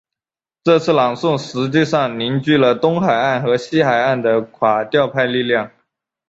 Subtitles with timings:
[0.63, 5.69] 这次朗诵实际上凝聚了东海岸和西海岸的垮掉派力量。